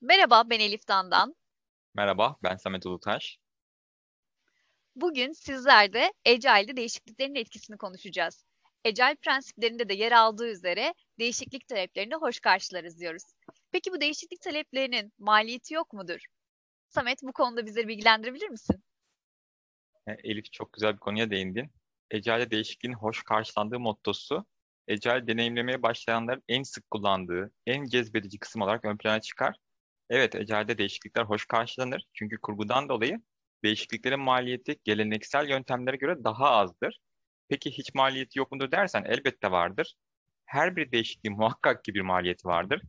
[0.00, 1.34] Merhaba, ben Elif Dandan.
[1.94, 3.38] Merhaba, ben Samet Ulutaş.
[4.96, 8.44] Bugün sizlerle Agile'de değişikliklerin etkisini konuşacağız.
[8.84, 13.22] Agile prensiplerinde de yer aldığı üzere değişiklik taleplerini hoş karşılarız diyoruz.
[13.72, 16.20] Peki bu değişiklik taleplerinin maliyeti yok mudur?
[16.88, 18.84] Samet bu konuda bizleri bilgilendirebilir misin?
[20.06, 21.70] E, Elif çok güzel bir konuya değindin.
[22.14, 24.46] Agile değişikliğin hoş karşılandığı mottosu,
[24.90, 29.56] Agile deneyimlemeye başlayanların en sık kullandığı, en cezbedici kısım olarak ön plana çıkar.
[30.10, 32.06] Evet, Agile'de değişiklikler hoş karşılanır.
[32.14, 33.20] Çünkü kurgudan dolayı
[33.64, 37.00] değişikliklerin maliyeti geleneksel yöntemlere göre daha azdır.
[37.48, 39.94] Peki hiç maliyeti yok mudur dersen elbette vardır.
[40.44, 42.82] Her bir değişikliğin muhakkak ki bir maliyeti vardır.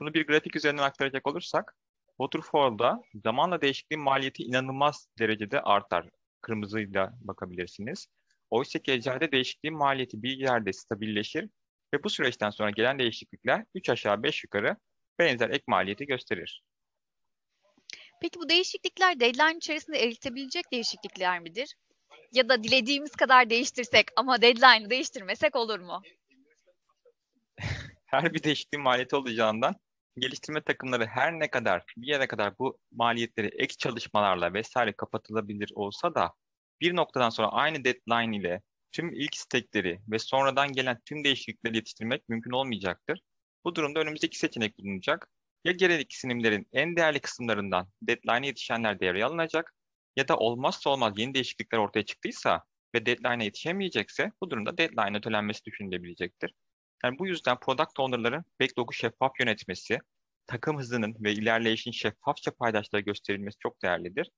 [0.00, 1.76] Bunu bir grafik üzerinden aktaracak olursak,
[2.08, 6.08] Waterfall'da zamanla değişikliğin maliyeti inanılmaz derecede artar.
[6.40, 8.06] Kırmızıyla bakabilirsiniz.
[8.50, 11.48] Oysa ki Agile'de değişikliğin maliyeti bir yerde stabilleşir
[11.94, 14.76] ve bu süreçten sonra gelen değişiklikler 3 aşağı 5 yukarı
[15.18, 16.62] benzer ek maliyeti gösterir.
[18.20, 21.76] Peki bu değişiklikler deadline içerisinde eritebilecek değişiklikler midir?
[22.32, 26.02] Ya da dilediğimiz kadar değiştirsek ama deadline'ı değiştirmesek olur mu?
[28.06, 29.76] Her bir değişikliğin maliyeti olacağından
[30.18, 36.14] geliştirme takımları her ne kadar bir yere kadar bu maliyetleri ek çalışmalarla vesaire kapatılabilir olsa
[36.14, 36.32] da
[36.80, 42.28] bir noktadan sonra aynı deadline ile tüm ilk istekleri ve sonradan gelen tüm değişiklikleri yetiştirmek
[42.28, 43.20] mümkün olmayacaktır.
[43.66, 45.28] Bu durumda önümüzde iki seçenek bulunacak.
[45.64, 49.74] Ya gereksinimlerin en değerli kısımlarından deadline'e yetişenler devreye alınacak
[50.16, 52.64] ya da olmazsa olmaz yeni değişiklikler ortaya çıktıysa
[52.94, 56.54] ve deadline'e yetişemeyecekse bu durumda deadline ötelenmesi düşünülebilecektir.
[57.04, 59.98] Yani bu yüzden product owner'ların backlog'u şeffaf yönetmesi,
[60.46, 64.30] takım hızının ve ilerleyişin şeffafça paydaşlara gösterilmesi çok değerlidir.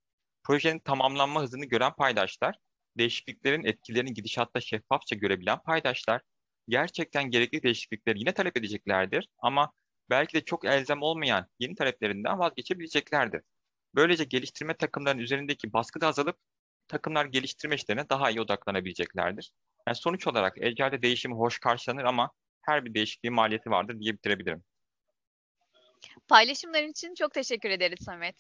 [0.42, 2.56] Projenin tamamlanma hızını gören paydaşlar,
[2.98, 6.22] değişikliklerin etkilerini gidişatta şeffafça görebilen paydaşlar,
[6.69, 9.72] gerçekten gerekli değişiklikleri yine talep edeceklerdir ama
[10.11, 13.42] belki de çok elzem olmayan yeni taleplerinden vazgeçebileceklerdir.
[13.94, 16.37] Böylece geliştirme takımlarının üzerindeki baskı da azalıp
[16.88, 19.53] takımlar geliştirme işlerine daha iyi odaklanabileceklerdir.
[19.87, 22.31] Yani sonuç olarak Agile'de değişimi hoş karşılanır ama
[22.62, 24.65] her bir değişikliğin maliyeti vardır diye bitirebilirim.
[26.28, 28.34] Paylaşımların için çok teşekkür ederiz Samet.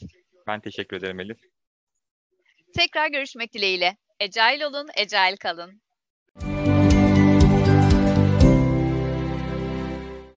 [0.46, 1.38] Ben teşekkür ederim Elif.
[2.74, 3.96] Tekrar görüşmek dileğiyle.
[4.20, 5.82] Agile olun, Agile kalın.